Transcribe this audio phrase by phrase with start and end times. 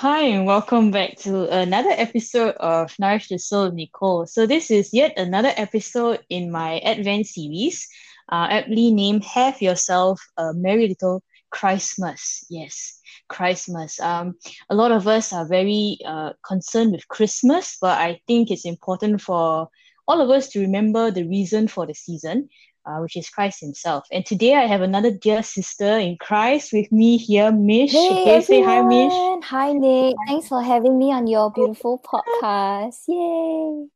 [0.00, 4.24] Hi, and welcome back to another episode of Nourish the Soul Nicole.
[4.24, 7.86] So, this is yet another episode in my Advent series,
[8.32, 12.46] uh, aptly named Have Yourself a Merry Little Christmas.
[12.48, 14.00] Yes, Christmas.
[14.00, 14.36] Um,
[14.70, 19.20] a lot of us are very uh, concerned with Christmas, but I think it's important
[19.20, 19.68] for
[20.08, 22.48] all of us to remember the reason for the season
[22.86, 24.06] uh, which is Christ Himself.
[24.10, 27.92] And today I have another dear sister in Christ with me here, Mish.
[27.92, 29.12] Hey, okay, say hi, Mish.
[29.44, 30.16] Hi, Nick.
[30.26, 32.96] Thanks for having me on your beautiful podcast.
[33.08, 33.88] Yay!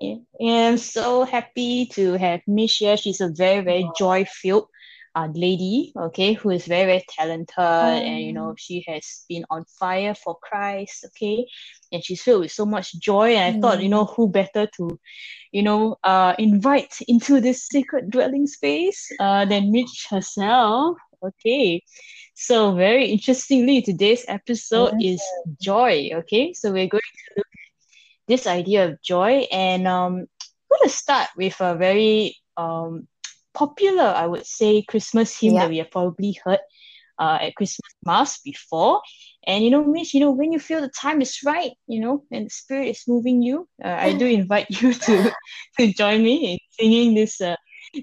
[0.00, 0.16] Yeah,
[0.68, 2.96] I'm so happy to have Mish here.
[2.96, 4.68] She's a very, very joy filled
[5.14, 9.64] uh, lady, okay, who is very, very talented and you know, she has been on
[9.64, 11.46] fire for Christ, okay,
[11.92, 13.34] and she's filled with so much joy.
[13.34, 13.60] And I mm.
[13.60, 14.98] thought, you know, who better to,
[15.52, 21.82] you know, uh, invite into this sacred dwelling space uh, than Mish herself, okay.
[22.34, 25.20] So very interestingly, today's episode yes.
[25.20, 26.52] is joy, okay.
[26.52, 30.26] So we're going to look at this idea of joy, and um, I'm
[30.70, 33.08] going to start with a very um
[33.54, 35.60] popular, I would say, Christmas hymn yeah.
[35.60, 36.60] that we have probably heard
[37.18, 39.00] uh, at Christmas Mass before.
[39.46, 42.24] And you know, Mish, you know, when you feel the time is right, you know,
[42.30, 45.32] and the spirit is moving you, uh, I do invite you to
[45.78, 47.56] to join me in singing this uh,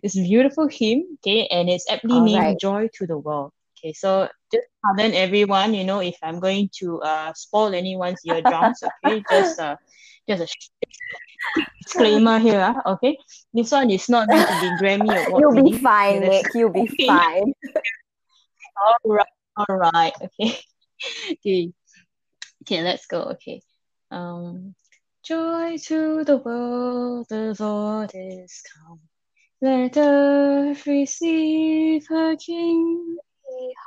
[0.04, 1.18] this beautiful hymn.
[1.20, 2.60] Okay, and it's aptly All named right.
[2.60, 7.02] "Joy to the World." Okay, so just pardon everyone, you know, if I'm going to
[7.02, 8.84] uh spoil anyone's eardrums.
[9.06, 9.76] Okay, just uh
[10.38, 10.72] just
[11.58, 12.76] a disclaimer here.
[12.86, 13.18] Uh, okay,
[13.54, 15.42] this one is not going to be Grammy award.
[15.42, 16.48] You'll be fine, Nick.
[16.54, 17.08] You'll be okay.
[17.08, 17.54] fine.
[18.82, 20.14] all right, all right.
[20.22, 20.58] Okay,
[21.32, 21.74] okay,
[22.64, 22.82] okay.
[22.84, 23.22] Let's go.
[23.36, 23.62] Okay.
[24.12, 24.76] Um,
[25.24, 29.00] joy to the world, the Lord is come.
[29.62, 33.18] Let earth receive her King.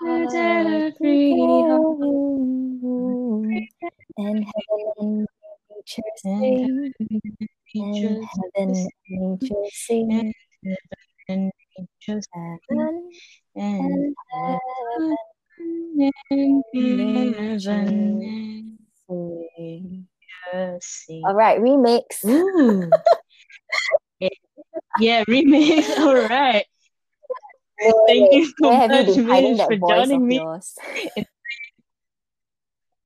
[0.02, 1.98] Let every heart
[4.16, 5.26] and heaven
[5.86, 6.92] nature sing,
[7.76, 10.32] and heaven nature sing,
[11.28, 11.52] and
[12.08, 13.04] nature heaven
[13.56, 15.16] and heaven
[17.70, 20.06] and sing.
[21.24, 22.04] All right, remix.
[25.00, 25.98] Yeah, remix.
[25.98, 26.64] All right.
[28.06, 30.40] Thank you so much, Mish, for joining me.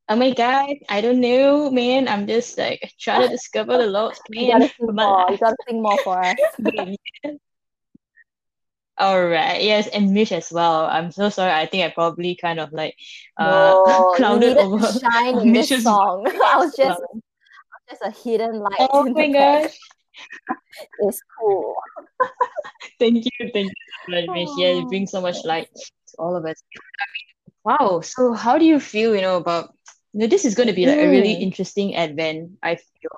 [0.08, 2.08] oh my god, I don't know, man.
[2.08, 4.44] I'm just like trying to discover the Lord's plan.
[4.44, 5.26] You gotta sing more.
[5.30, 6.36] You gotta sing more for us.
[8.98, 9.62] All right.
[9.62, 10.86] Yes, and Mish as well.
[10.86, 11.52] I'm so sorry.
[11.52, 12.97] I think I probably kind of like
[13.36, 16.26] uh no, clouded over shine in Mish's this song.
[16.26, 17.00] I was just
[17.88, 18.88] just a hidden light.
[18.91, 19.78] Oh my gosh.
[20.98, 21.76] it's cool.
[22.98, 23.72] thank you, thank you
[24.04, 24.48] so much, Mish.
[24.56, 26.60] Yeah, you bring so much light to all of us.
[26.74, 28.00] I mean, wow.
[28.00, 29.78] So how do you feel, you know, about
[30.12, 33.10] you know, this is going to be like a really interesting advent i feel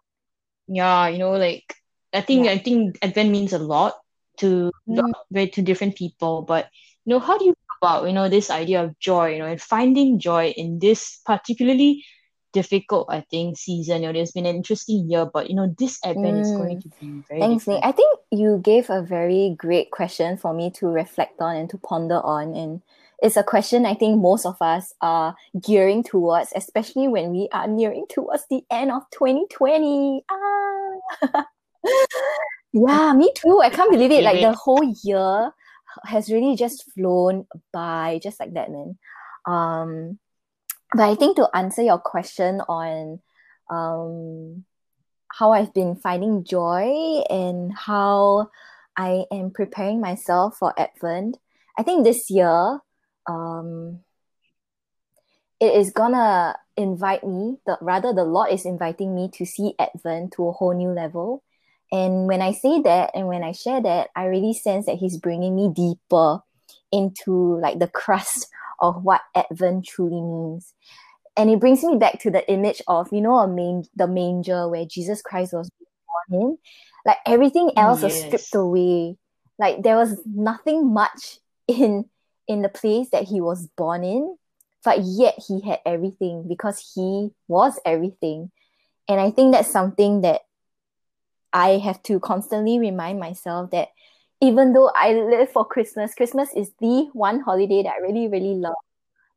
[0.69, 1.75] yeah you know like
[2.13, 2.53] i think yeah.
[2.53, 3.95] i think advent means a lot
[4.39, 5.13] to mm.
[5.31, 6.69] very to different people but
[7.05, 9.61] you know how do you about you know this idea of joy you know and
[9.61, 12.05] finding joy in this particularly
[12.53, 15.99] difficult i think season you know there's been an interesting year but you know this
[16.05, 16.41] advent mm.
[16.41, 16.83] is going mm.
[16.83, 17.81] to be very thanks Nick.
[17.83, 21.79] i think you gave a very great question for me to reflect on and to
[21.79, 22.83] ponder on and
[23.23, 27.67] it's a question I think most of us are gearing towards, especially when we are
[27.67, 30.25] nearing towards the end of 2020.
[30.31, 31.45] Ah.
[32.73, 33.61] yeah, me too.
[33.63, 34.25] I can't believe it.
[34.25, 35.53] Like the whole year
[36.05, 38.99] has really just flown by just like that, man.
[39.47, 40.19] Um,
[40.95, 43.21] but I think to answer your question on
[43.71, 44.65] um,
[45.29, 48.51] how I've been finding joy and how
[48.97, 51.39] I am preparing myself for Advent,
[51.79, 52.81] I think this year
[53.31, 54.01] um,
[55.61, 60.33] it is gonna invite me the rather the lord is inviting me to see advent
[60.33, 61.43] to a whole new level.
[61.93, 65.19] And when i say that and when i share that i really sense that he's
[65.19, 66.41] bringing me deeper
[66.93, 68.49] into like the crust
[68.81, 70.73] of what advent truly means.
[71.37, 74.69] And it brings me back to the image of you know a main the manger
[74.69, 75.71] where jesus christ was
[76.29, 76.59] born in?
[77.05, 78.13] Like everything else yes.
[78.13, 79.17] was stripped away.
[79.59, 81.39] Like there was nothing much
[81.69, 82.09] in
[82.51, 84.37] in the place that he was born in,
[84.85, 88.51] but yet he had everything because he was everything.
[89.09, 90.41] And I think that's something that
[91.53, 93.91] I have to constantly remind myself that
[94.41, 98.55] even though I live for Christmas, Christmas is the one holiday that I really, really
[98.55, 98.75] love.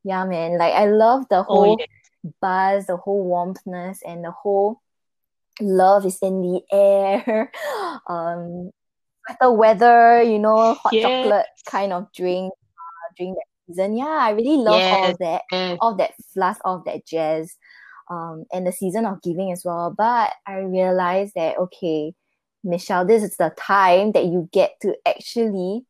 [0.04, 0.58] Yeah, man.
[0.58, 1.86] Like I love the oh, whole oh,
[2.24, 2.32] yeah.
[2.42, 4.82] buzz, the whole warmthness, and the whole
[5.62, 7.52] love is in the air.
[8.08, 8.72] um,
[9.40, 11.04] the weather, you know, hot yeah.
[11.04, 12.54] chocolate kind of drink
[13.16, 13.98] drink that season.
[13.98, 15.78] Yeah, I really love all that, yes.
[15.82, 17.56] all that fluff, all that jazz,
[18.10, 19.94] um, and the season of giving as well.
[19.96, 22.14] But I realized that okay,
[22.64, 25.86] Michelle, this is the time that you get to actually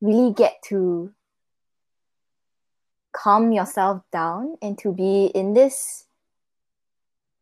[0.00, 1.12] really get to
[3.14, 6.04] calm yourself down and to be in this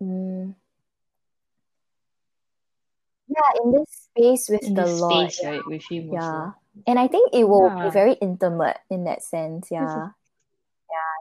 [0.01, 0.55] mm,
[3.29, 6.55] yeah in this space with In the lord space, right, with him yeah also.
[6.87, 10.09] And i think it will be very intimate in that sense yeah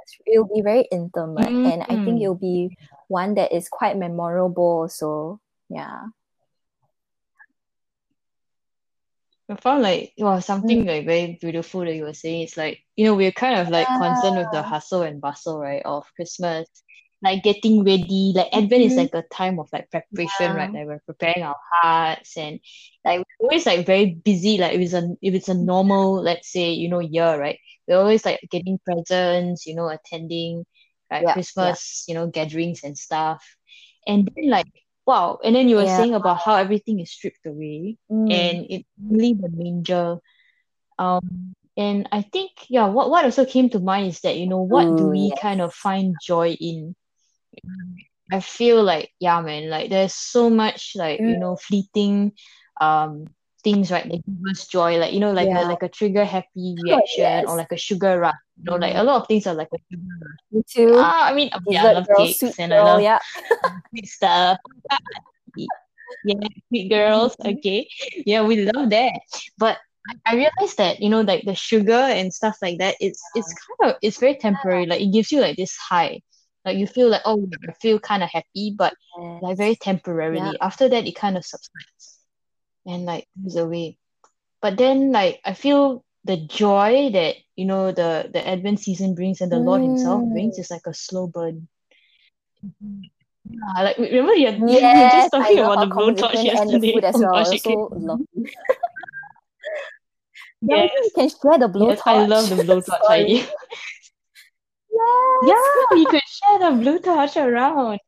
[0.04, 2.22] It's- it'll be very intimate and i think Mm.
[2.24, 2.76] it'll be
[3.08, 5.40] one that is quite memorable also
[5.70, 6.08] yeah
[9.50, 10.88] I found like it was something Mm.
[10.88, 12.44] like very beautiful that you were saying.
[12.44, 15.82] It's like, you know, we're kind of like concerned with the hustle and bustle, right,
[15.84, 16.70] of Christmas,
[17.24, 18.34] like getting ready.
[18.36, 18.98] Like Advent is Mhm.
[18.98, 20.70] like a time of like preparation, right?
[20.72, 20.74] Yeah.
[20.74, 22.60] Like we're preparing our hearts and
[23.06, 24.58] like we're always like very busy.
[24.58, 27.60] Like if it's a if it's a normal, let's say, you know, year, right?
[27.88, 30.66] We're always like getting presents, you know, attending
[31.12, 33.44] like yeah yeah Christmas, you know, gatherings and stuff.
[34.08, 34.68] And then like
[35.06, 38.32] wow, and then you were yeah saying about how everything is stripped away Mm.
[38.32, 40.18] and it's really the manger.
[40.98, 44.62] Um, and I think, yeah, what, what also came to mind is that, you know,
[44.62, 45.40] what do we yes.
[45.40, 46.96] kind of find joy in?
[48.32, 51.40] I feel like, yeah, man, like there's so much like, you Mm.
[51.40, 52.32] know, fleeting
[52.80, 53.28] um
[53.64, 56.76] things, right, that give us joy, like, you know, like a like a trigger happy
[56.80, 58.34] oh reaction or like a sugar rush.
[58.58, 60.40] You know, like a lot of things are like a sugar rush.
[60.52, 63.20] me too Ah, I mean, okay, I love girl cakes and I love yeah
[63.92, 64.58] sweet stuff.
[66.24, 66.36] Yeah,
[66.70, 67.36] sweet girls.
[67.38, 67.58] Mhm.
[67.58, 67.88] Okay.
[68.26, 69.20] Yeah, we love that.
[69.58, 69.78] But
[70.08, 73.54] I I realized that, you know, like the sugar and stuff like that, it's it's
[73.54, 74.86] kind of it's very temporary.
[74.86, 76.22] Like it gives you like this high.
[76.66, 78.94] Like you feel like, oh, I feel kind of happy, but
[79.42, 80.58] like very yes yeah temporarily.
[80.62, 82.20] After that, it kind of subsides
[82.86, 83.98] and like goes away.
[84.62, 89.42] But then like I feel the joy that, you know, the the Advent season brings
[89.42, 90.60] and the Lord Himself brings Mm.
[90.60, 91.68] is like a slow burn.
[93.50, 96.94] Yeah, like remember you you were just talking about the blowtorch conversation and the yesterday.
[96.94, 97.34] food as Oh well.
[97.34, 98.06] gosh, it Also came.
[98.06, 98.56] lovely.
[100.62, 103.48] Yeah, Yes, we can share the yes, I love the blowtorch idea.
[105.44, 105.58] Yes.
[105.76, 106.06] Yeah, we
[106.44, 108.00] share the blowtorch around.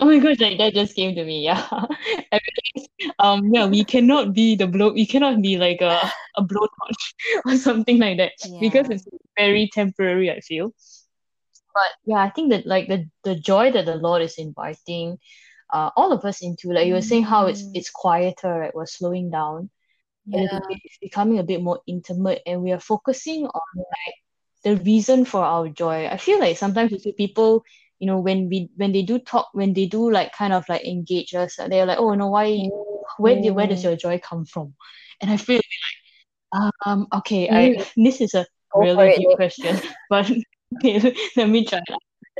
[0.00, 1.44] Oh my gosh, like that just came to me.
[1.44, 4.92] Yeah, I realized, um, yeah, we cannot be the blow.
[4.92, 7.14] We cannot be like a a blowtorch
[7.46, 9.06] or something like that because it's
[9.36, 10.30] very temporary.
[10.30, 10.72] I feel.
[11.74, 15.18] But yeah, I think that like the the joy that the Lord is inviting,
[15.72, 17.72] uh, all of us into, like you were saying, how it's Mm.
[17.74, 18.74] it's quieter, right?
[18.74, 19.70] We're slowing down
[20.26, 20.58] Yeah.
[20.68, 20.78] bit.
[20.84, 24.14] It's becoming a bit more intimate, and we are focusing on like
[24.64, 26.06] the reason for our joy.
[26.06, 27.64] I feel like sometimes you see people,
[27.98, 30.84] you know, when we when they do talk, when they do like kind of like
[30.84, 32.58] engage us, they're like, oh no, why,
[33.18, 33.84] where do, where does Mm.
[33.84, 34.74] your joy come from?
[35.20, 35.56] And I feel
[36.52, 37.78] like, um, okay, Mm.
[37.78, 39.36] I this is a Go really it, deep Nick.
[39.36, 40.30] question, but
[40.76, 41.80] okay, let me try.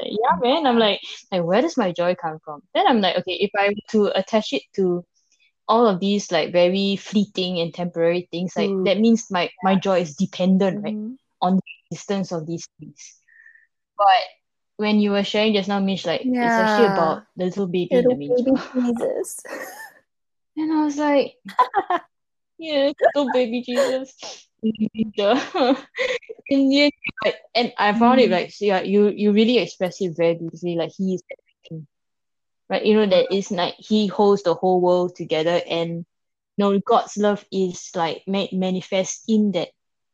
[0.02, 1.00] Yeah, man, I'm like,
[1.32, 2.62] like where does my joy come from?
[2.74, 5.04] Then I'm like, okay, if I to attach it to
[5.68, 8.84] all of these like very fleeting and temporary things, like Ooh.
[8.84, 11.16] that means my my joy is dependent, right, Mhm.
[11.40, 13.17] On the existence of these things.
[13.96, 14.23] But
[14.76, 18.08] when you were sharing just now, Mish, like it's actually about the little baby in
[18.08, 19.40] the baby Jesus.
[20.56, 21.35] And I was like,
[22.58, 24.14] yeah, little baby Jesus
[24.62, 25.76] in the manger.
[26.50, 26.88] And yeah,
[27.25, 28.32] like, and I found it Mm.
[28.32, 30.76] like, so yeah, you you really express it very beautifully.
[30.76, 31.87] Like he is everything,
[32.68, 32.85] right?
[32.85, 36.04] You know that it's like he holds the whole world together, and
[36.57, 39.68] you know God's love is like made manifest in that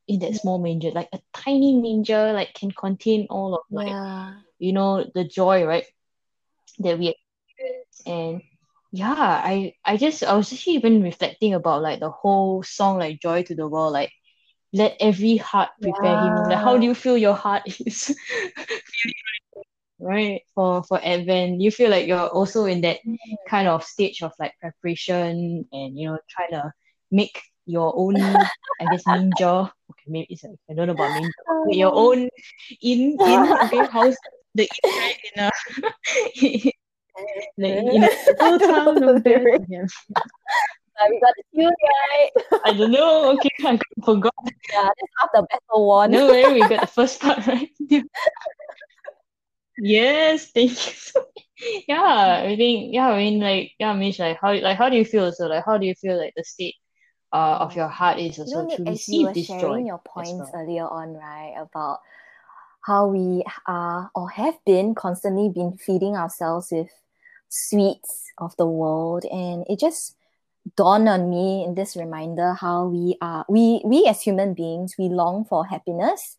[0.08, 4.34] in that small manger, like a tiny manger, like can contain all of like Yeah.
[4.58, 5.84] you know the joy, right?
[6.80, 8.42] That we experience, and
[8.92, 13.20] yeah, I I just I was actually even reflecting about like the whole song, like
[13.20, 14.12] Joy to the World, like
[14.72, 16.36] let every heart prepare him.
[16.46, 18.14] Like how do you feel your heart is
[19.98, 21.60] right for for Advent?
[21.60, 23.16] You feel like you're also in that mm.
[23.48, 26.72] kind of stage of like preparation and you know trying to
[27.10, 29.70] make your own I guess ninja.
[29.90, 31.30] Okay, maybe it's like, I don't know about ninja.
[31.66, 32.28] Make your own
[32.82, 34.16] in in okay house
[34.54, 35.50] the in right in a
[37.58, 38.08] like in a
[38.40, 39.62] little town Lyric.
[39.68, 39.86] Bethlehem.
[40.96, 42.30] Uh, we got the tune right.
[42.64, 43.32] I don't know.
[43.32, 44.32] Okay, I forgot.
[44.72, 46.12] Yeah, that's half the battle won.
[46.12, 47.68] No way, we got the first part right.
[49.78, 50.92] Yes, thank you.
[50.92, 51.26] so
[51.88, 55.04] yeah, I think yeah, I mean like yeah, Mish, like how like how do you
[55.04, 56.76] feel so like how do you feel like the state
[57.34, 60.62] uh of your heart is also Nick, to as you were sharing your points well.
[60.62, 62.00] earlier on, right, about
[62.86, 66.88] how we are or have been constantly been feeding ourselves with
[67.48, 70.16] sweets of the world, and it just
[70.76, 75.08] dawned on me in this reminder how we are we we as human beings we
[75.08, 76.38] long for happiness.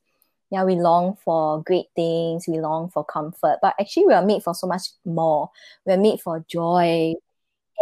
[0.52, 4.44] Yeah we long for great things we long for comfort but actually we are made
[4.44, 5.50] for so much more.
[5.86, 7.14] We're made for joy.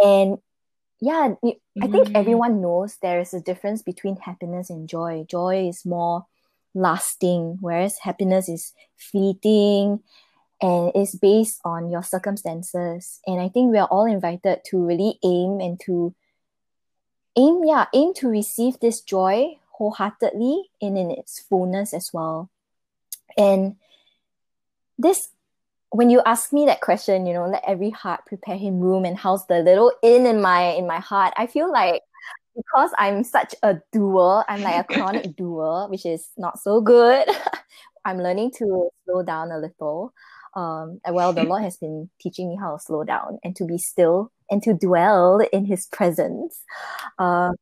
[0.02, 0.38] And
[1.00, 1.34] yeah
[1.82, 2.16] i think Mm.
[2.16, 5.24] everyone knows there is a difference between happiness and joy.
[5.28, 6.26] Joy is more
[6.74, 10.00] lasting whereas happiness is fleeting
[10.62, 13.20] and is based on your circumstances.
[13.26, 16.14] And i think we are all invited to really aim and to
[17.36, 22.50] aim yeah aim to receive this joy wholeheartedly and in its fullness as well.
[23.36, 23.76] And
[24.96, 25.33] this
[25.94, 29.16] when you ask me that question you know let every heart prepare him room and
[29.16, 32.02] house the little in in my in my heart i feel like
[32.56, 37.28] because i'm such a doer i'm like a chronic doer which is not so good
[38.04, 40.12] i'm learning to slow down a little
[40.56, 43.78] um well the lord has been teaching me how to slow down and to be
[43.78, 46.64] still and to dwell in his presence
[47.20, 47.54] um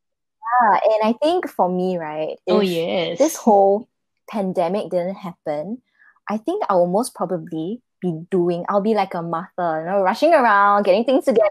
[0.62, 3.18] yeah, and i think for me right Oh yes.
[3.18, 3.88] this whole
[4.28, 5.82] pandemic didn't happen,
[6.28, 10.02] I think I will most probably be doing, I'll be like a Martha, you know,
[10.02, 11.48] rushing around, getting things together,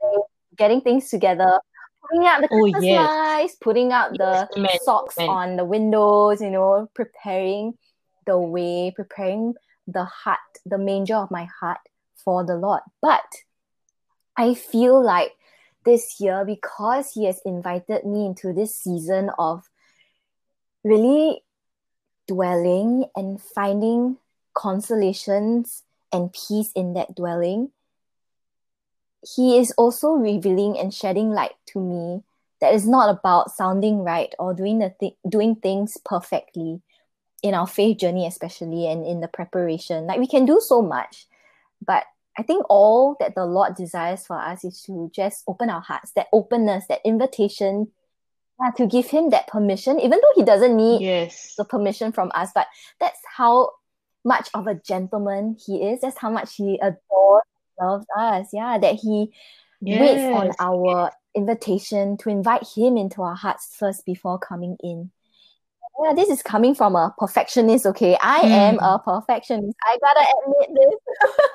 [0.56, 1.60] getting things together,
[2.02, 3.10] putting out the Oh, Christmas yes.
[3.10, 5.30] lights, putting out the Yes, amen, socks amen.
[5.30, 7.74] on the windows, you know, preparing
[8.28, 9.56] the way, preparing
[9.88, 11.80] the heart, the manger of my heart
[12.24, 12.82] for the Lord.
[13.02, 13.26] But
[14.38, 15.32] I feel like
[15.86, 19.64] this year, because He has invited me into this season of
[20.84, 21.44] really
[22.28, 24.18] dwelling and finding
[24.54, 27.72] consolations and peace in that dwelling,
[29.36, 32.24] he is also revealing and shedding light to me
[32.60, 36.82] that is not about sounding right or doing the thi- doing things perfectly
[37.44, 41.28] in our faith journey especially and in the preparation like we can do so much
[41.86, 42.04] but
[42.38, 46.12] i think all that the lord desires for us is to just open our hearts
[46.14, 47.88] that openness that invitation
[48.62, 51.56] yeah, to give him that permission even though he doesn't need Yes.
[51.58, 52.52] the permission from us.
[52.54, 52.68] But
[53.00, 53.72] that's how
[54.24, 56.02] much of a gentleman he is.
[56.02, 57.44] That's how much he adores,
[57.80, 58.48] loves us.
[58.54, 59.32] Yeah, that he
[59.82, 65.12] waits on our invitation to invite him into our hearts first before coming in.
[66.04, 68.18] Yeah, this is coming from a perfectionist, okay?
[68.22, 68.84] I am Hmm.
[68.84, 69.76] a perfectionist.
[69.84, 71.40] I gotta admit this.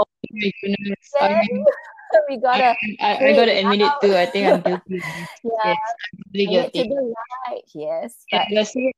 [0.00, 1.10] Oh my goodness.
[1.20, 1.64] I mean,
[2.28, 4.14] we gotta I, I pray gotta it admit it too.
[4.16, 5.02] I think I'm guilty.
[5.42, 5.76] yeah, Yes,
[6.14, 6.82] I'm really guilty.
[6.88, 7.14] the
[7.48, 7.64] light.
[7.74, 8.14] Yes.
[8.30, 8.92] But yeah, out, you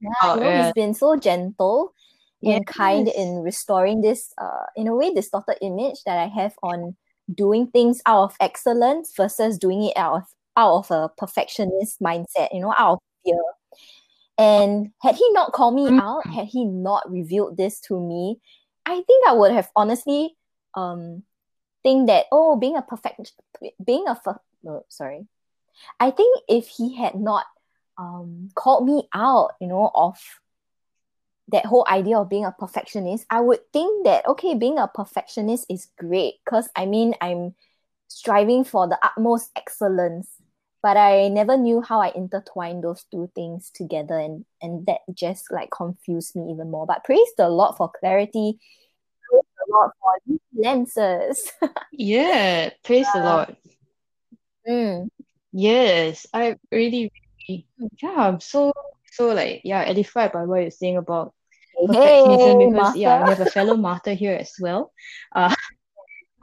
[0.00, 0.64] know, yeah.
[0.64, 1.92] he's been so gentle
[2.44, 6.96] and kind in restoring this uh in a way distorted image that I have on
[7.34, 10.22] doing things out of excellence versus doing it out of
[10.56, 13.40] out of a perfectionist mindset, you know, out of fear.
[14.38, 16.00] And had he not called me Mm.
[16.00, 18.40] out, had he not revealed this to me,
[18.86, 20.36] I think I would have honestly
[20.74, 21.22] um
[21.82, 23.32] think that oh being a perfect
[23.84, 24.20] being a
[24.62, 25.26] no, sorry.
[26.00, 27.46] I think if he had not
[27.98, 30.18] um called me out, you know, of
[31.48, 35.66] that whole idea of being a perfectionist, I would think that okay, being a perfectionist
[35.70, 37.54] is great because I mean I'm
[38.08, 40.28] striving for the utmost excellence,
[40.82, 45.50] but I never knew how I intertwined those two things together, and and that just
[45.50, 46.86] like confused me even more.
[46.86, 48.58] But praise the Lord for clarity.
[49.30, 51.52] Praise the Lord for these lenses.
[51.92, 53.56] Yeah, praise the Lord.
[54.68, 55.08] Mm.
[55.52, 57.10] Yes, I really,
[57.48, 57.66] really,
[58.00, 58.72] yeah, I'm so,
[59.12, 61.34] so like, yeah, edified by what you're saying about
[61.86, 64.92] perfectionism hey, because, yeah, we have a fellow Martha here as well.
[65.34, 65.54] Uh,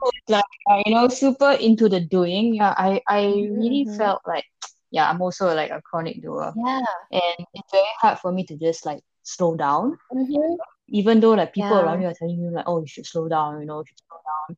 [0.28, 0.44] like,
[0.86, 2.54] you know, super into the doing.
[2.54, 3.24] Yeah, I, I
[3.56, 3.96] really mhm.
[3.96, 4.44] felt like,
[4.90, 6.84] yeah, I'm also like a chronic doer, Yeah.
[7.12, 10.56] and it's very hard for me to just like slow down, Mhm.
[10.88, 12.02] even though like people around Yeah.
[12.02, 14.18] you are telling you like, oh, you should slow down, you know, you should slow
[14.18, 14.56] down.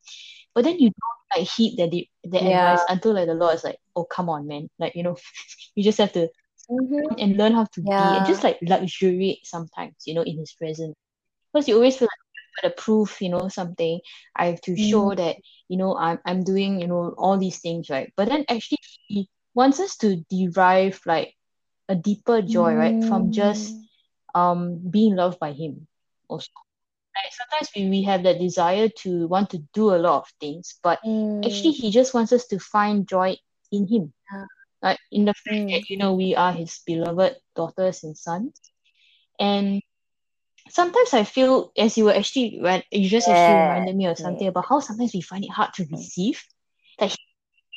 [0.55, 2.51] But then you don't like heed that the, the Yeah.
[2.51, 5.17] advice until like the Lord is like, oh, come on, man, like you know,
[5.75, 6.29] you just have to
[6.71, 7.19] Mhm.
[7.19, 10.95] and learn how to be and just like luxuriate sometimes, you know, in His presence.
[11.53, 12.21] Because you always feel like
[12.63, 14.01] I have to prove, you know, something.
[14.37, 14.77] I have to Mm.
[14.77, 15.37] show that,
[15.69, 18.13] you know, I'm I'm doing, you know, all these things, right?
[18.17, 21.35] But then actually He wants us to derive like
[21.89, 23.89] a deeper joy, right, from just Mm.
[24.35, 25.87] um being loved by Him
[26.29, 26.49] also.
[27.17, 30.79] Like sometimes we, we have that desire to want to do a lot of things,
[30.83, 31.01] but
[31.45, 31.73] actually Mm.
[31.73, 33.37] He just wants us to find joy
[33.73, 34.13] in Him.
[34.33, 34.47] Yeah.
[34.83, 35.73] Like in the fact Mm.
[35.73, 38.61] that, you know, we are His beloved daughters and sons.
[39.39, 39.81] And
[40.69, 44.47] sometimes I feel, as you were actually, when you just actually reminded me of something
[44.47, 44.49] Yes.
[44.49, 46.43] about how sometimes we find it hard to receive.
[46.99, 47.17] That He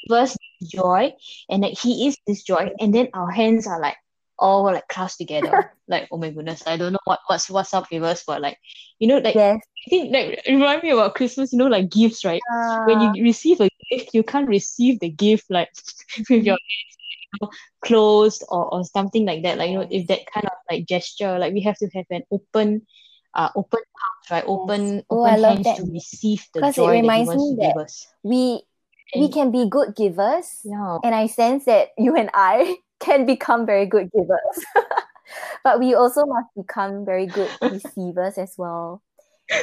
[0.10, 0.38] gives
[0.72, 1.14] joy
[1.50, 3.98] and that He is this joy, and then our hands are like,
[4.42, 5.72] all like class together.
[5.88, 8.58] like, oh my goodness, I don't know what what's what's up with us, but like,
[9.00, 9.62] you know, like Yes.
[9.88, 12.42] I think like remind me about Christmas, you know, like gifts, right?
[12.86, 15.70] When you receive a gift, you can't receive the gift like
[16.30, 16.98] with your hands,
[17.34, 17.50] you know,
[17.84, 19.58] closed or, or something like that.
[19.58, 22.24] Like, you know, if that kind of like gesture, like we have to have an
[22.32, 22.86] open
[23.34, 24.44] uh open arms, right?
[24.44, 24.50] Yes.
[24.50, 27.28] Open Oh, I open hands that to receive the because it joy that he reminds
[27.28, 28.08] wants me to give us.
[28.24, 28.62] we
[29.16, 31.00] we can be good givers, yeah.
[31.04, 34.66] and I sense that you and I can become very good givers.
[35.64, 39.02] but we also must become very good receivers as well.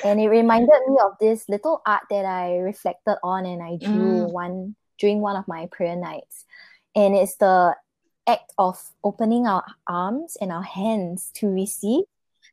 [0.05, 4.29] And it reminded me of this little art that I reflected on and I drew
[4.29, 4.33] Mm.
[4.33, 6.45] one during one of my prayer nights.
[6.95, 7.75] And it's the
[8.27, 12.05] act of opening our arms and our hands to receive.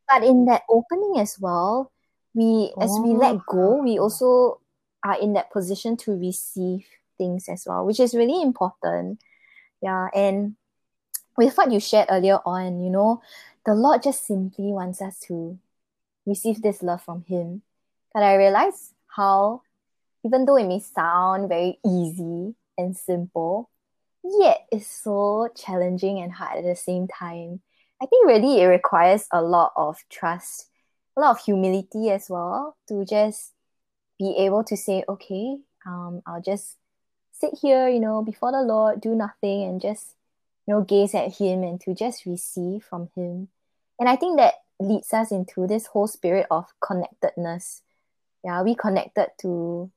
[0.07, 1.91] But in that opening as well,
[2.33, 4.03] we as we let go, we Oh.
[4.03, 4.61] also
[5.03, 6.85] are in that position to receive
[7.17, 9.19] things as well, which is really important.
[9.81, 10.07] Yeah.
[10.13, 10.55] And
[11.37, 13.21] with what you shared earlier on, you know,
[13.65, 15.57] the Lord just simply wants us to
[16.25, 17.61] receive this love from Him.
[18.13, 19.61] But I realize how,
[20.23, 23.69] even though it may sound very easy and simple,
[24.23, 27.61] yet it's so challenging and hard at the same time.
[28.01, 30.67] I think really it requires a lot of trust,
[31.17, 33.51] a lot of humility as well to just
[34.19, 36.77] be able to say, okay, um, I'll just
[37.31, 40.15] sit here, you know, before the Lord, do nothing and just,
[40.67, 43.50] you know, gaze at Him and to just receive from Him.
[44.00, 47.81] And I think that leads us into this whole spirit of connectedness.
[48.43, 49.91] Yeah, are we connected to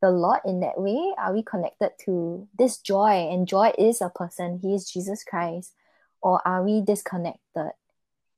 [0.00, 1.14] the Lord in that way?
[1.18, 3.28] Are we connected to this joy?
[3.30, 5.72] And joy is a person, He is Jesus Christ.
[6.20, 7.72] Or are we disconnected?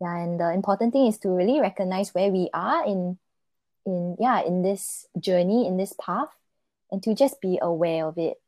[0.00, 3.18] Yeah, and the important thing is to really recognize where we are in
[3.86, 6.30] in yeah, in this journey, in this path,
[6.90, 8.40] and to just be aware of it.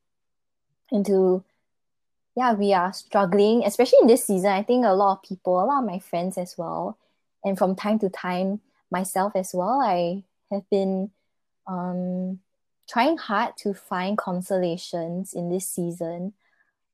[0.91, 1.45] And to
[2.37, 4.51] yeah, we are struggling, especially in this season.
[4.51, 6.99] I think a lot of people, a lot of my friends as well,
[7.43, 11.11] and from time to time, myself as well, I have been
[11.67, 12.41] um,
[12.89, 16.35] trying hard to find consolations in this season,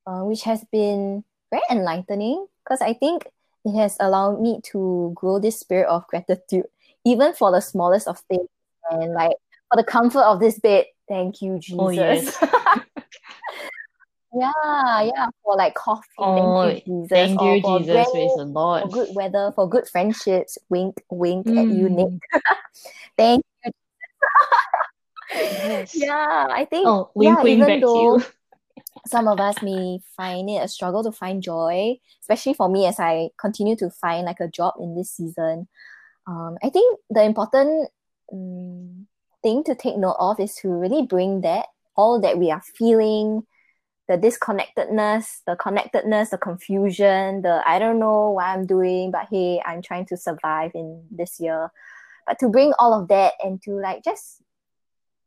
[0.07, 3.27] uh, which has been very enlightening because I think
[3.65, 6.65] it has allowed me to grow this spirit of gratitude,
[7.05, 8.47] even for the smallest of things,
[8.89, 9.35] and like
[9.69, 10.85] for the comfort of this bed.
[11.09, 11.79] Thank you, Jesus.
[11.79, 12.37] Oh yes.
[14.35, 17.09] Yeah, yeah, for like coffee, Oh, thank you, Jesus.
[17.09, 17.91] thank you, for Jesus.
[17.91, 20.57] brand Praise new, the for good weather, for good friendships.
[20.69, 22.07] Wink, wink at you, Nick.
[22.07, 22.19] Mm,
[23.17, 23.71] Thank you.
[25.35, 25.91] yes.
[25.95, 28.23] Yeah, I think Oh, wink, yeah, wink even though you.
[29.07, 32.99] some of us may find it a struggle to find joy, especially for me as
[32.99, 35.67] I continue to find like a job in this season.
[36.25, 37.89] Um, I think the important
[38.31, 39.07] um,
[39.41, 43.45] thing to take note of is to really bring that all that we are feeling,
[44.07, 49.61] the disconnectedness, the connectedness, the confusion, the I don't know what I'm doing, but hey,
[49.65, 51.71] I'm trying to survive in this year.
[52.27, 54.41] But to bring all of that and to like just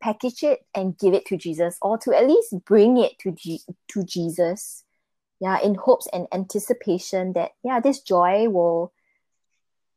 [0.01, 3.63] package it and give it to Jesus, or to at least bring it to G-
[3.89, 4.85] to Jesus,
[5.41, 8.93] yeah, in hopes and anticipation that yeah, this joy will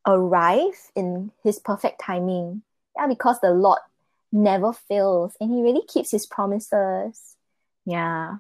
[0.08, 2.64] arrive in His perfect timing.
[2.96, 3.80] Yeah, because the Lord
[4.32, 7.36] never fails and He really keeps His promises.
[7.86, 8.38] Yeah.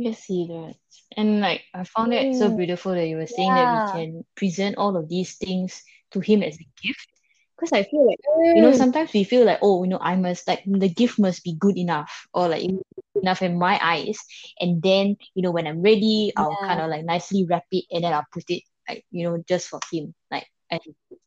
[0.00, 0.74] Yes, see that.
[1.16, 3.70] And like I found that so beautiful that you were saying that yeah.
[3.70, 5.82] we can present all of these things
[6.12, 7.08] to him as a gift.
[7.56, 8.20] Because I feel like,
[8.52, 11.18] you know, Mm, sometimes we feel like, oh, you know, I must like the gift
[11.18, 14.18] must be good enough or like it must be good enough in my eyes.
[14.60, 16.66] And then, you know, when I'm ready, I'll yeah.
[16.66, 19.68] kind of like nicely wrap it and then I'll put it like, you know, just
[19.68, 20.14] for him.
[20.30, 21.22] Like as a gift.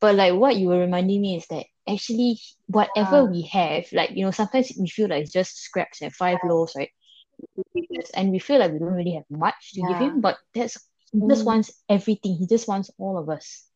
[0.00, 3.26] But like what you were reminding me is that actually whatever Yeah.
[3.26, 6.74] we have, like, you know, sometimes we feel like it's just scraps and five loaves,
[6.76, 6.90] right?
[8.14, 10.78] And we feel like we don't really have much to give him, but that's
[11.12, 12.36] he just Mm, wants everything.
[12.36, 13.66] He just wants all of us,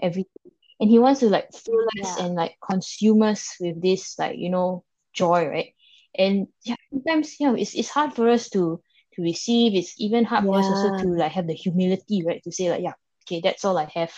[0.00, 2.16] everything, and he wants to like fill us yeah.
[2.16, 5.74] and like consume us with this like you know joy, right?
[6.16, 8.80] And yeah, sometimes yeah, it's it's hard for us to
[9.14, 9.74] to receive.
[9.74, 12.42] It's even hard for us also to like have the humility, right?
[12.44, 12.94] To say like yeah,
[13.26, 14.12] okay, that's all I have,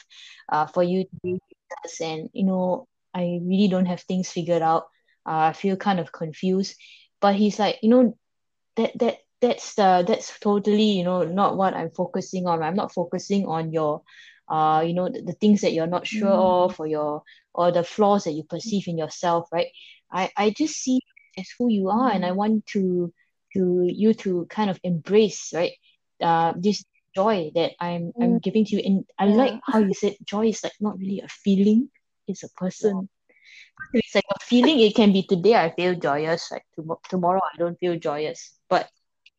[0.50, 1.40] uh, for you to be with
[1.84, 4.84] us, and you know I really don't have things figured out.
[5.26, 6.76] Uh, I feel kind of confused,
[7.20, 8.16] but he's like you know
[8.76, 12.62] that that that's the that's totally you know not what I'm focusing on.
[12.62, 14.02] I'm not focusing on your
[14.48, 17.22] uh you know the, the things that you're not sure Mm, of or your
[17.54, 19.68] or the flaws that you perceive in yourself, right?
[20.12, 21.00] I I just see
[21.38, 23.12] as who you are and I mm, want to
[23.54, 25.72] to you to kind of embrace, right?
[26.22, 28.82] Uh this joy that I'm I'm mm, giving to you.
[28.84, 31.90] And I like how you said joy is like not really a feeling,
[32.28, 33.08] it's a person.
[33.92, 37.40] If it's like a feeling, it can be today I feel joyous, like tom- tomorrow
[37.54, 38.59] I don't feel joyous.
[38.70, 38.88] But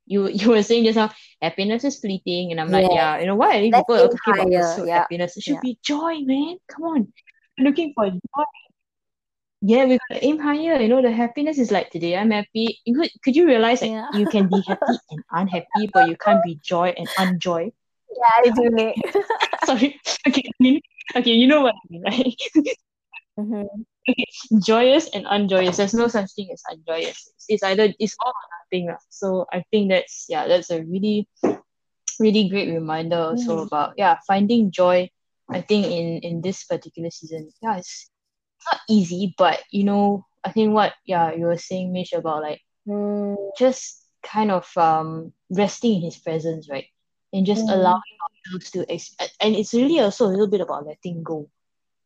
[0.06, 3.36] you you were saying just now happiness is fleeting, and I'm like, yeah, you know
[3.36, 5.38] why I think Let's people are talking about higher, pursuit yeah, happiness.
[5.38, 5.60] It should yeah.
[5.64, 6.58] be joy, man.
[6.68, 7.14] Come on.
[7.58, 8.46] We're looking for joy.
[9.64, 10.82] Yeah, we gotta aim higher.
[10.82, 12.80] You know, the happiness is like today I'm happy.
[12.86, 16.44] You could could you realize like you can be happy and unhappy, but you can't
[16.44, 17.72] be joy and unjoy?
[18.12, 18.94] Yeah, I do.
[19.66, 20.00] Sorry.
[20.28, 20.82] Okay, I mean,
[21.16, 22.36] okay, you know what I mean, right?
[23.40, 23.66] Mhm.
[24.66, 25.78] joyous and unjoyous.
[25.78, 27.32] There's no such thing as unjoyous.
[27.48, 28.34] It's either it's all
[28.74, 28.88] lah.
[28.96, 31.28] So I think that's yeah, that's a really,
[32.20, 33.68] really great reminder also Mhm.
[33.68, 35.10] about yeah, finding joy.
[35.50, 38.10] I think in in this particular season, yeah, it's
[38.72, 42.62] not easy, but you know, I think what yeah you were saying, Mish, about like
[42.88, 46.86] Mm, just kind of um resting in his presence, right?
[47.34, 47.70] And just Mm.
[47.70, 51.50] allowing ourselves to ex- and it's really also a little bit about letting go.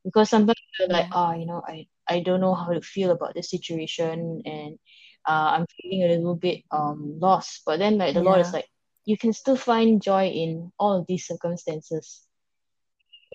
[0.03, 1.13] Because sometimes you're like, Yeah.
[1.13, 4.77] ah, you know, I, I don't know how to feel about this situation and
[5.27, 7.63] uh, I'm feeling a little bit um lost.
[7.65, 8.67] But then like the Lord is like,
[9.05, 12.21] you can still find joy in all of these circumstances.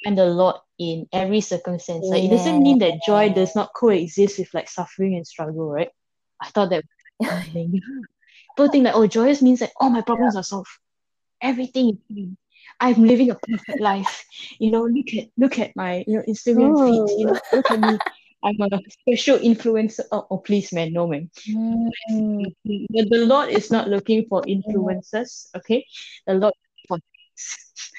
[0.04, 2.06] And the Lord in every circumstance.
[2.06, 5.90] Like it doesn't mean that joy does not coexist with like suffering and struggle, right?
[6.40, 6.84] I thought that
[7.52, 10.70] people think that oh joyous means that all my problems are solved.
[11.42, 12.36] Everything is fine.
[12.80, 14.24] I'm living a perfect life.
[14.58, 17.18] You know, look at look at my you know Instagram feed.
[17.18, 17.98] You know, look at me.
[18.42, 20.00] I'm a special influencer.
[20.12, 21.30] Oh, oh please, man, no, man.
[21.48, 21.90] Mm,
[22.64, 25.48] The, the Lord is not looking for influencers.
[25.56, 25.86] Okay,
[26.26, 26.98] the Lord is for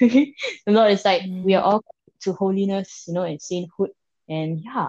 [0.00, 1.84] the Lord is like we are all
[2.22, 3.90] to holiness, you know, and sainthood,
[4.28, 4.88] and yeah.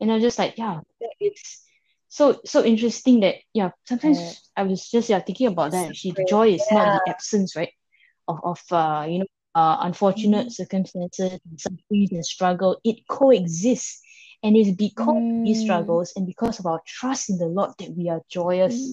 [0.00, 0.80] And I'm just like, yeah,
[1.20, 1.62] it's
[2.08, 3.70] so so interesting that yeah.
[3.84, 4.36] Sometimes Right.
[4.56, 5.88] I was just yeah thinking about that.
[5.88, 7.72] Actually, joy is not the absence, right,
[8.28, 10.52] of of uh you know uh unfortunate Mm.
[10.52, 12.80] circumstances, suffering and struggle.
[12.84, 14.00] It coexists,
[14.44, 15.62] and it's because of these Mm.
[15.62, 18.92] struggles and because of our trust in the Lord that we are joyous.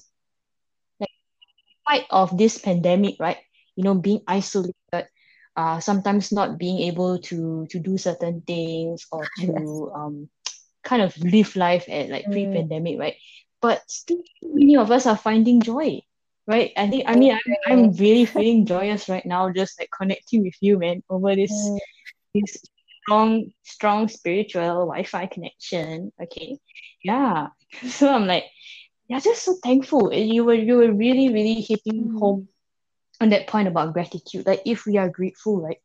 [1.00, 1.10] Like,
[1.42, 3.38] in spite of this pandemic, right?
[3.76, 5.08] You know, being isolated,
[5.56, 10.28] uh, sometimes not being able to to do certain things or to um
[10.84, 12.32] kind of live life at like Mm.
[12.32, 13.16] pre-pandemic, right?
[13.60, 16.00] But still, many of us are finding joy,
[16.46, 16.72] right?
[16.76, 20.56] I think I mean I'm I'm really feeling joyous right now, just like connecting with
[20.60, 21.78] you, man, over this Mm.
[22.34, 22.56] this
[23.02, 26.12] strong strong spiritual Wi-Fi connection.
[26.22, 26.58] Okay,
[27.04, 27.48] yeah.
[27.88, 28.44] So I'm like,
[29.08, 30.08] yeah, just so thankful.
[30.10, 32.18] And You were you were really really hitting Mm.
[32.18, 32.48] home
[33.20, 34.46] on that point about gratitude.
[34.46, 35.78] Like if we are grateful, right,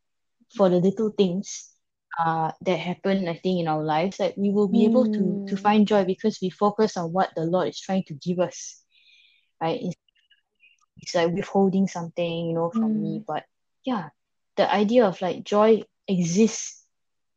[0.56, 1.70] for the little things
[2.18, 5.56] uh that happen, I think in our lives, like we will be able to to
[5.56, 5.58] Mm.
[5.58, 8.82] find joy because we focus on what the Lord is trying to give us,
[9.60, 9.78] right?
[9.82, 9.96] It's,
[11.00, 13.22] it's like withholding something, you know, from me.
[13.22, 13.24] Mm.
[13.26, 13.44] But
[13.84, 14.08] yeah,
[14.56, 16.77] the idea of like joy exists,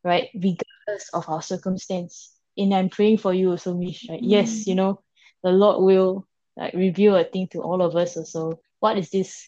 [0.04, 2.34] right, regardless of our circumstance.
[2.58, 4.22] And I'm praying for you also, Mish, right?
[4.22, 4.78] Yes, you Mm.
[4.78, 5.02] know,
[5.44, 8.60] the Lord will like reveal a thing to all of us also.
[8.80, 9.48] What is this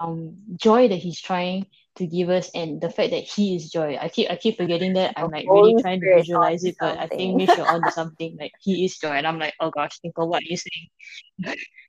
[0.00, 3.96] um joy that he's trying to give us and the fact that he is joy.
[4.00, 5.14] I keep I keep forgetting that.
[5.16, 7.36] I'm like really Holy trying to visualize it, but I think.
[7.36, 8.36] Mish, you're onto something.
[8.38, 9.10] Like he is joy.
[9.10, 11.56] And I'm like, oh gosh, think of what you're saying.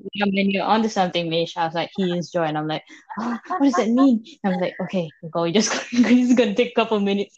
[0.00, 2.42] When you're onto something, Mish, I was like, he is joy.
[2.44, 2.82] And I'm like,
[3.18, 4.24] oh, what does that mean?
[4.44, 7.36] And I was like, okay, go, we just it's gonna take a couple minutes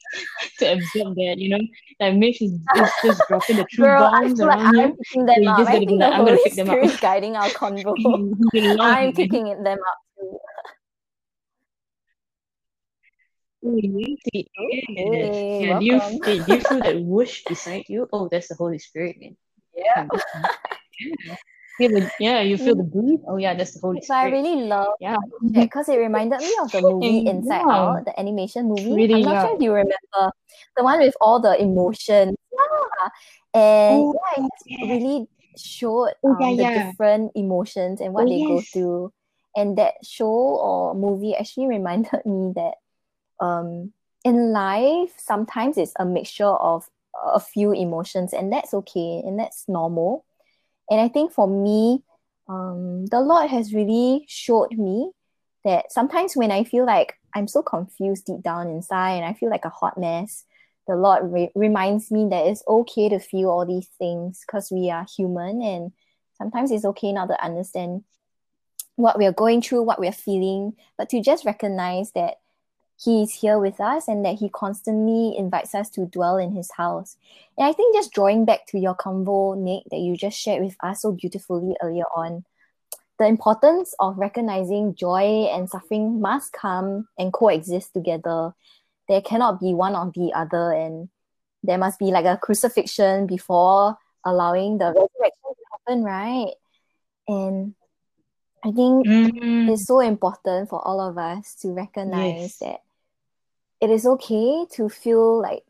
[0.58, 1.60] to absorb that, you know?
[2.00, 2.60] Like Mish is, is
[3.04, 4.78] just dropping the truth Girl, I bombs feel like around.
[4.80, 5.58] I'm picking So them you up.
[5.58, 7.00] just I think like, the I'm gonna Holy pick them up.
[7.00, 7.96] Guiding our convo.
[8.80, 10.38] I'm picking it them up too.
[13.62, 14.48] Okay,
[15.60, 18.08] Yeah, do you you feel that whoosh beside you?
[18.12, 19.36] Oh, that's the Holy Spirit, man.
[19.76, 20.08] Yeah.
[21.80, 21.96] Come, come.
[21.96, 22.00] Yeah.
[22.00, 23.20] Feel the, yeah, you feel the breeze?
[23.28, 25.16] Oh yeah, that's the Holy So I really love Yeah.
[25.52, 28.94] because it reminded me of the movie Inside yeah, Out, the animation movie.
[28.94, 29.42] really, I'm not yeah.
[29.46, 30.32] sure if you remember
[30.76, 32.36] the one with all the emotions.
[32.52, 33.08] Yeah.
[33.54, 34.46] And Oh, yeah,
[34.82, 39.12] it really showed Oh, um, yeah, the different emotions and what Oh, they go through.
[39.56, 42.74] And that show or movie actually reminded me that
[43.40, 43.92] um,
[44.24, 46.88] in life, sometimes it's a mixture of
[47.34, 50.24] a few emotions, and that's okay, and that's normal.
[50.90, 52.02] And I think for me,
[52.48, 55.12] um, the Lord has really showed me
[55.64, 59.50] that sometimes when I feel like I'm so confused deep down inside and I feel
[59.50, 60.44] like a hot mess,
[60.88, 64.90] the Lord re- reminds me that it's okay to feel all these things because we
[64.90, 65.92] are human and
[66.36, 68.02] sometimes it's okay not to understand
[68.96, 72.36] what we're going through, what we're feeling, but to just recognize that
[73.02, 76.70] He is here with us and that He constantly invites us to dwell in His
[76.72, 77.16] house.
[77.56, 80.76] And I think just drawing back to your convo, Nick, that you just shared with
[80.82, 82.44] us so beautifully earlier on,
[83.18, 88.54] the importance of recognizing joy and suffering must come and coexist together.
[89.08, 91.08] There cannot be one or the other, and
[91.62, 96.52] there must be like a crucifixion before allowing the resurrection to happen, right?
[97.28, 97.74] And
[98.62, 102.58] I think Mm, it's so important for all of us to recognize Yes.
[102.58, 102.80] that
[103.80, 105.64] it is okay to feel like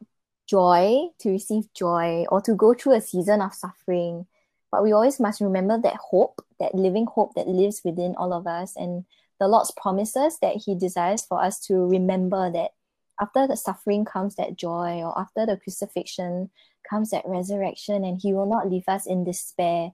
[0.46, 4.26] joy, to receive joy, or to go through a season of suffering.
[4.72, 8.46] But we always must remember that hope, that living hope that lives within all of
[8.46, 9.04] us, and
[9.38, 12.72] the Lord's promises that He desires for us to remember that
[13.20, 16.50] after the suffering comes that joy, or after the crucifixion
[16.88, 19.92] comes that resurrection, and He will not leave us in despair.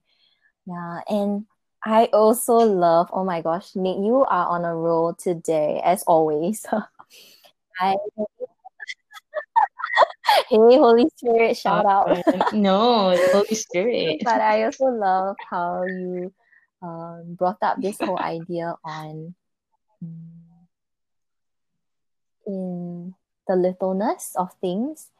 [0.66, 1.46] Yeah, and
[1.84, 6.64] I also love, oh my gosh, Nick, you are on a roll today, as always.
[7.78, 7.96] I
[10.48, 12.24] hey Holy Spirit, shout out.
[12.52, 14.20] No, Holy Spirit.
[14.24, 16.32] but I also love how you
[16.82, 19.34] um, brought up this whole idea on
[20.02, 20.66] mm,
[22.46, 23.14] in
[23.48, 25.10] the littleness of things.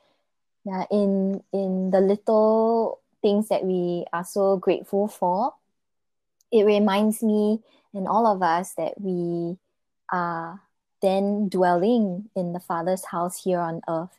[0.65, 5.53] Yeah, in in the little things that we are so grateful for.
[6.53, 7.61] It reminds me
[7.93, 9.59] and all of us that we
[10.13, 10.61] are
[11.03, 14.19] then dwelling in the Father's house here on earth.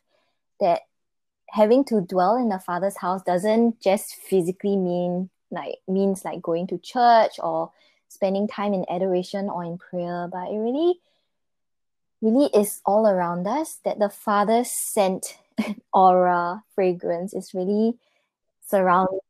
[0.60, 0.82] That
[1.50, 6.68] having to dwell in the Father's house doesn't just physically mean like means like going
[6.68, 7.72] to church or
[8.10, 11.00] spending time in adoration or in prayer, but it really
[12.22, 15.38] really is all around us that the Father's scent
[15.94, 17.98] aura fragrance is really
[18.66, 19.22] surrounded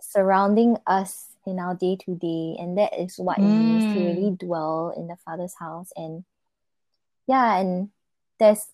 [0.00, 4.04] surrounding us in our day to day and that is what it means to Mm.
[4.04, 6.24] really dwell in the father's house and
[7.26, 7.90] yeah and
[8.38, 8.68] there's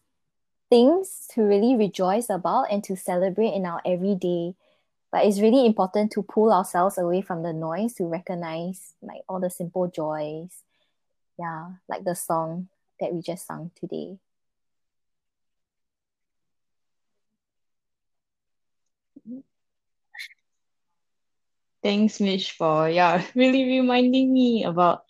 [0.71, 4.55] things to really rejoice about and to celebrate in our everyday.
[5.11, 9.41] But it's really important to pull ourselves away from the noise to recognize like all
[9.41, 10.63] the simple joys.
[11.39, 12.69] Yeah like the song
[13.01, 14.19] that we just sung today.
[21.83, 25.05] Thanks, Mish, for yeah, really reminding me about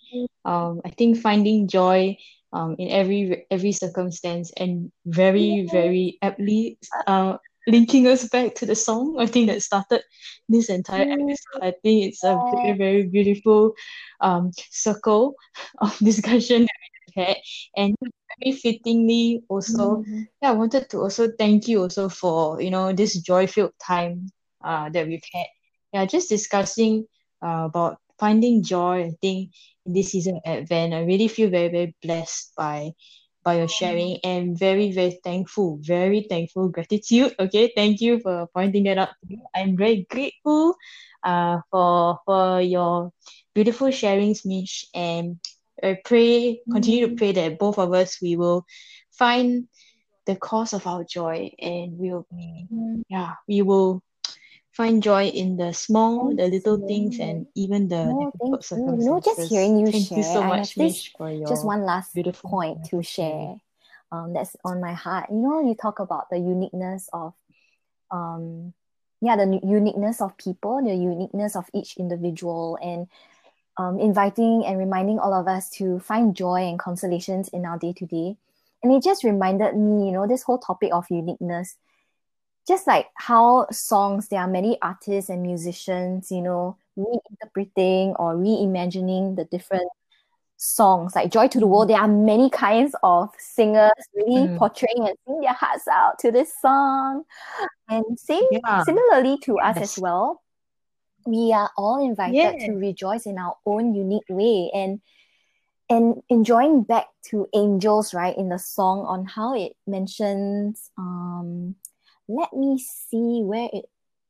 [0.44, 2.16] um I think finding joy
[2.52, 8.74] um in every every circumstance and very, very aptly uh linking us back to the
[8.74, 9.16] song.
[9.18, 10.02] I think that started
[10.48, 11.60] this entire episode.
[11.62, 13.74] I think it's a very, very beautiful
[14.20, 15.34] um circle
[15.78, 16.80] of discussion that
[17.16, 17.36] we had.
[17.76, 17.94] And
[18.40, 20.28] very fittingly also Mhm.
[20.42, 24.28] yeah, I wanted to also thank you also for you know this joy-filled time
[24.64, 25.46] uh that we've had.
[25.92, 27.06] Yeah, just discussing
[27.42, 29.50] uh, about finding joy, I think,
[29.86, 30.94] in this season of Advent.
[30.94, 32.92] I really feel very, very blessed by
[33.44, 37.34] by your sharing and very, very thankful, very thankful, gratitude.
[37.38, 39.40] Okay, thank you for pointing that out to me.
[39.54, 40.74] I'm very grateful
[41.24, 43.12] uh for for your
[43.54, 45.38] beautiful sharings, Mish, and
[45.82, 47.16] I pray, continue to Mm.
[47.16, 48.64] pray that both of us we will
[49.12, 49.68] find
[50.26, 53.02] the cause of our joy and we'll be Mm.
[53.08, 54.02] yeah, we will
[54.78, 59.04] find joy in the small, the little things, and even the No, difficult thank you.
[59.04, 59.50] Know, just circumstances.
[59.50, 62.86] hearing you Thank you so much, this Mish, for just your one last beautiful, point
[62.94, 63.58] to share.
[64.12, 65.26] Um, that's on my heart.
[65.30, 67.34] You know, you talk about the uniqueness of,
[68.14, 68.72] um,
[69.20, 73.08] yeah, the uniqueness of people, the uniqueness of each individual, and
[73.76, 77.92] um, inviting and reminding all of us to find joy and consolations in our day
[77.98, 78.38] to day.
[78.82, 81.76] And it just reminded me, you know, this whole topic of uniqueness
[82.68, 89.36] just like how songs, there are many artists and musicians, you know, reinterpreting or reimagining
[89.36, 89.88] the different
[90.58, 91.14] songs.
[91.16, 94.56] Like Joy to the World, there are many kinds of singers really Mm.
[94.58, 97.24] portraying and sing their hearts out to this song.
[97.88, 98.82] And same Yeah.
[98.84, 100.42] similarly to us as well,
[101.26, 105.00] we are all invited to rejoice in our own unique way and
[105.90, 111.74] and enjoying back to angels right in the song on how it mentions um
[112.28, 113.86] let me see where it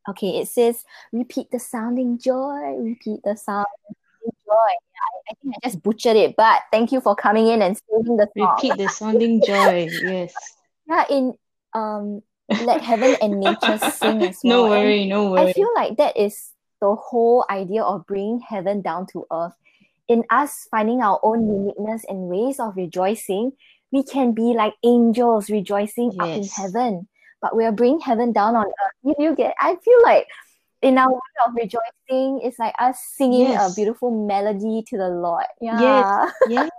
[0.08, 3.66] okay it says repeat the sounding joy repeat the sounding
[4.24, 7.76] joy I, I think i just butchered it but thank you for coming in and
[7.90, 9.88] singing the song Repeat the sounding joy.
[10.02, 10.34] Yes.
[10.86, 11.34] yeah in
[11.74, 12.22] um
[12.62, 15.50] let heaven and nature sing as well No And worry, no worry.
[15.50, 19.54] I feel like that is the whole idea of bringing heaven down to earth.
[20.06, 23.52] In us finding our own uniqueness and ways of rejoicing,
[23.92, 27.08] we can be like angels rejoicing up in heaven,
[27.40, 28.96] but we are bringing heaven down on earth.
[29.02, 29.54] You, you get?
[29.60, 30.26] I feel like
[30.82, 35.46] in our way of rejoicing, it's like us singing a beautiful melody to the Lord.
[35.60, 36.06] Yes.
[36.48, 36.48] Yeah.
[36.48, 36.70] Yes.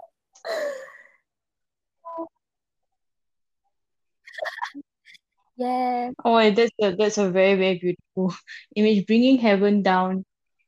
[5.58, 6.10] yeah.
[6.24, 8.34] Oh, that's a that's a very, very beautiful
[8.76, 9.06] image.
[9.06, 10.24] Bringing heaven down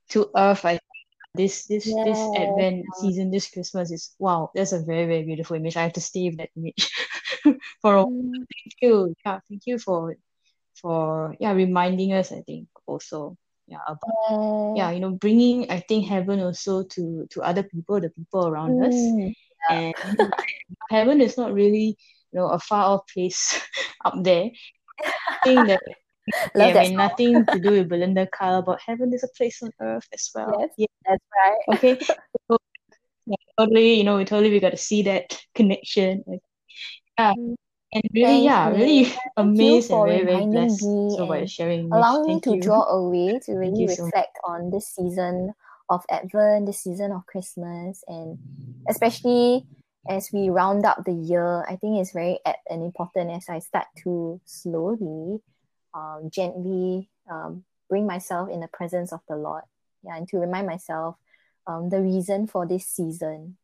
[0.09, 0.65] to earth.
[0.65, 0.79] I
[1.35, 2.35] this this this Yeah.
[2.35, 4.51] Advent season, this Christmas is wow.
[4.55, 5.77] That's a very, very beautiful image.
[5.77, 6.89] I have to stay with that image
[7.81, 8.07] for a while.
[8.07, 9.15] Mm, Thank you.
[9.25, 10.15] Yeah, thank you for
[10.81, 12.31] for yeah reminding us.
[12.31, 14.31] I think also yeah about
[14.73, 18.79] yeah you know bringing i think heaven also to to other people the people around
[18.89, 19.17] mm, us
[19.69, 19.93] and
[20.89, 21.97] heaven is not really
[22.31, 23.59] you know a far off place
[24.05, 24.49] up there
[25.31, 25.81] I think that
[26.55, 29.71] yeah, I mean, nothing to do with Belinda Carlisle, about heaven is a place on
[29.81, 30.55] earth as well.
[30.59, 30.87] Yes, yeah.
[31.05, 31.75] that's right.
[31.75, 31.99] Okay.
[32.49, 32.57] so,
[33.25, 36.23] yeah, totally, you know, we totally we got to see that connection.
[36.27, 36.41] Like,
[37.17, 37.33] yeah.
[37.33, 37.55] Mm.
[37.93, 38.75] And really, Thank yeah, you.
[38.75, 41.91] really Thank amazed and very, very blessed so by sharing.
[41.91, 42.61] Allowing me to you.
[42.61, 45.53] draw away to really reflect so on this season
[45.89, 48.39] of Advent, this season of Christmas, and
[48.87, 49.65] especially
[50.09, 53.59] as we round up the year, I think it's very apt and important as I
[53.59, 55.41] start to slowly,
[55.93, 59.63] um, gently um, bring myself in the presence of the Lord.
[60.03, 61.15] Yeah, and to remind myself
[61.67, 63.57] um, the reason for this season.